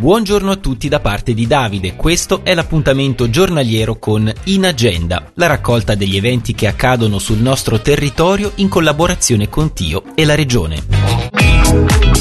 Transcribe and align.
Buongiorno 0.00 0.50
a 0.50 0.56
tutti 0.56 0.88
da 0.88 0.98
parte 0.98 1.34
di 1.34 1.46
Davide, 1.46 1.94
questo 1.94 2.40
è 2.42 2.54
l'appuntamento 2.54 3.28
giornaliero 3.28 3.98
con 3.98 4.32
In 4.44 4.64
Agenda, 4.64 5.30
la 5.34 5.46
raccolta 5.46 5.94
degli 5.94 6.16
eventi 6.16 6.54
che 6.54 6.66
accadono 6.66 7.18
sul 7.18 7.36
nostro 7.36 7.82
territorio 7.82 8.52
in 8.54 8.70
collaborazione 8.70 9.50
con 9.50 9.74
Tio 9.74 10.04
e 10.14 10.24
la 10.24 10.34
Regione. 10.34 12.19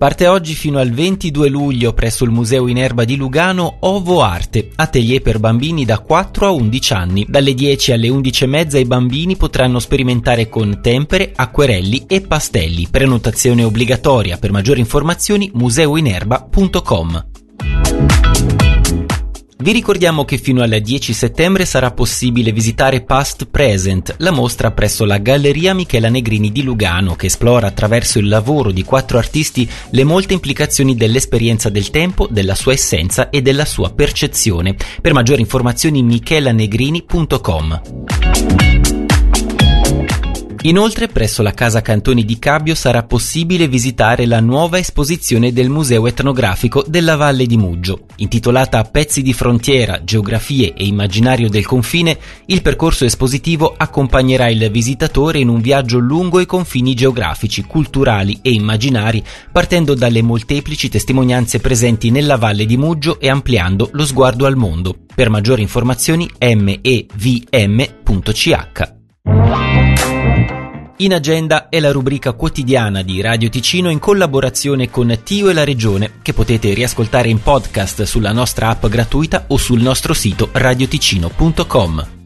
Parte 0.00 0.26
oggi 0.26 0.54
fino 0.54 0.78
al 0.78 0.92
22 0.92 1.50
luglio 1.50 1.92
presso 1.92 2.24
il 2.24 2.30
Museo 2.30 2.68
in 2.68 2.78
Erba 2.78 3.04
di 3.04 3.16
Lugano 3.16 3.76
Ovo 3.80 4.22
Arte, 4.22 4.70
atelier 4.76 5.20
per 5.20 5.38
bambini 5.38 5.84
da 5.84 5.98
4 5.98 6.46
a 6.46 6.50
11 6.52 6.92
anni. 6.94 7.26
Dalle 7.28 7.52
10 7.52 7.92
alle 7.92 8.08
11 8.08 8.44
e 8.44 8.46
mezza 8.46 8.78
i 8.78 8.86
bambini 8.86 9.36
potranno 9.36 9.78
sperimentare 9.78 10.48
con 10.48 10.80
tempere, 10.80 11.32
acquerelli 11.36 12.06
e 12.06 12.22
pastelli. 12.22 12.88
Prenotazione 12.90 13.62
obbligatoria. 13.62 14.38
Per 14.38 14.50
maggiori 14.50 14.80
informazioni 14.80 15.50
museuinerba.com. 15.52 17.39
Vi 19.60 19.72
ricordiamo 19.72 20.24
che 20.24 20.38
fino 20.38 20.62
al 20.62 20.80
10 20.80 21.12
settembre 21.12 21.66
sarà 21.66 21.90
possibile 21.90 22.50
visitare 22.50 23.02
Past 23.02 23.44
Present, 23.44 24.14
la 24.16 24.30
mostra 24.30 24.70
presso 24.70 25.04
la 25.04 25.18
Galleria 25.18 25.74
Michela 25.74 26.08
Negrini 26.08 26.50
di 26.50 26.62
Lugano, 26.62 27.14
che 27.14 27.26
esplora 27.26 27.66
attraverso 27.66 28.18
il 28.18 28.28
lavoro 28.28 28.70
di 28.70 28.84
quattro 28.84 29.18
artisti 29.18 29.68
le 29.90 30.04
molte 30.04 30.32
implicazioni 30.32 30.94
dell'esperienza 30.94 31.68
del 31.68 31.90
tempo, 31.90 32.26
della 32.30 32.54
sua 32.54 32.72
essenza 32.72 33.28
e 33.28 33.42
della 33.42 33.66
sua 33.66 33.90
percezione. 33.90 34.76
Per 34.98 35.12
maggiori 35.12 35.42
informazioni 35.42 36.02
michelanegrini.com. 36.04 38.69
Inoltre 40.64 41.08
presso 41.08 41.40
la 41.40 41.54
Casa 41.54 41.80
Cantoni 41.80 42.22
di 42.26 42.38
Cabbio 42.38 42.74
sarà 42.74 43.02
possibile 43.04 43.66
visitare 43.66 44.26
la 44.26 44.40
nuova 44.40 44.76
esposizione 44.76 45.54
del 45.54 45.70
Museo 45.70 46.06
Etnografico 46.06 46.84
della 46.86 47.16
Valle 47.16 47.46
di 47.46 47.56
Muggio. 47.56 48.00
Intitolata 48.16 48.84
Pezzi 48.84 49.22
di 49.22 49.32
frontiera, 49.32 50.04
geografie 50.04 50.74
e 50.74 50.84
immaginario 50.84 51.48
del 51.48 51.64
confine, 51.64 52.18
il 52.46 52.60
percorso 52.60 53.06
espositivo 53.06 53.72
accompagnerà 53.74 54.50
il 54.50 54.70
visitatore 54.70 55.38
in 55.38 55.48
un 55.48 55.62
viaggio 55.62 55.96
lungo 55.98 56.40
i 56.40 56.46
confini 56.46 56.92
geografici, 56.92 57.62
culturali 57.62 58.40
e 58.42 58.50
immaginari, 58.50 59.24
partendo 59.50 59.94
dalle 59.94 60.20
molteplici 60.20 60.90
testimonianze 60.90 61.60
presenti 61.60 62.10
nella 62.10 62.36
Valle 62.36 62.66
di 62.66 62.76
Muggio 62.76 63.18
e 63.18 63.30
ampliando 63.30 63.88
lo 63.92 64.04
sguardo 64.04 64.44
al 64.44 64.56
mondo. 64.56 64.94
Per 65.14 65.30
maggiori 65.30 65.62
informazioni 65.62 66.28
mevm.ch. 66.38 66.98
In 71.00 71.14
agenda 71.14 71.70
è 71.70 71.80
la 71.80 71.92
rubrica 71.92 72.32
quotidiana 72.32 73.00
di 73.00 73.22
Radio 73.22 73.48
Ticino 73.48 73.88
in 73.88 73.98
collaborazione 73.98 74.90
con 74.90 75.20
Tio 75.24 75.48
e 75.48 75.54
la 75.54 75.64
Regione, 75.64 76.18
che 76.20 76.34
potete 76.34 76.74
riascoltare 76.74 77.30
in 77.30 77.40
podcast 77.40 78.02
sulla 78.02 78.32
nostra 78.32 78.68
app 78.68 78.84
gratuita 78.84 79.44
o 79.48 79.56
sul 79.56 79.80
nostro 79.80 80.12
sito 80.12 80.50
radioticino.com. 80.52 82.19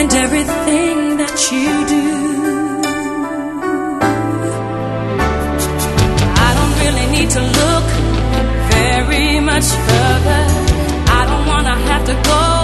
and 0.00 0.12
everything 0.12 1.16
that 1.18 1.38
you 1.52 1.72
do. 1.94 2.06
I 6.46 6.50
don't 6.58 6.74
really 6.82 7.06
need 7.16 7.30
to 7.30 7.42
look 7.60 7.86
very 8.74 9.40
much 9.40 9.66
further. 9.88 10.42
I 11.18 11.20
don't 11.30 11.46
wanna 11.46 11.76
have 11.90 12.04
to 12.06 12.14
go 12.30 12.63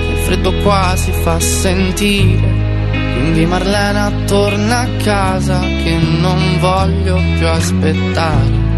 freddo 0.31 0.53
qua 0.63 0.93
si 0.95 1.11
fa 1.11 1.37
sentire 1.41 2.61
quindi 3.21 3.45
Marlena 3.45 4.09
torna 4.27 4.79
a 4.79 4.87
casa 5.03 5.59
che 5.59 5.97
non 6.19 6.57
voglio 6.59 7.21
più 7.37 7.47
aspettare. 7.47 8.69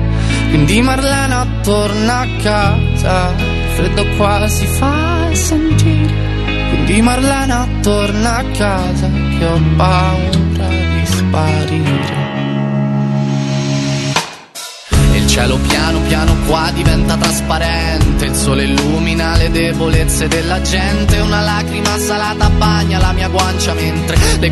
Quindi 0.50 0.82
Marlena 0.82 1.48
torna 1.62 2.20
a 2.20 2.28
casa, 2.42 3.34
freddo 3.76 4.06
qua 4.18 4.48
si 4.48 4.66
fa 4.66 5.34
sentire. 5.34 6.14
Quindi 6.70 7.02
Marlena 7.02 7.68
torna 7.82 8.38
a 8.38 8.44
casa 8.52 9.10
che 9.38 9.46
ho 9.46 9.60
paura 9.78 10.68
di 10.68 11.06
sparire. 11.06 12.03
Cielo 15.34 15.58
piano 15.58 16.00
piano 16.02 16.36
qua 16.46 16.70
diventa 16.76 17.18
trasparente, 17.18 18.26
il 18.26 18.36
sole 18.36 18.66
illumina 18.66 19.36
le 19.36 19.50
debolezze 19.50 20.28
della 20.28 20.62
gente, 20.62 21.18
una 21.22 21.42
lacrima 21.42 21.98
salata 21.98 22.52
bagna 22.52 23.00
la 23.00 23.14
mia 23.14 23.30
guancia 23.30 23.74
mentre 23.74 24.16
le 24.38 24.52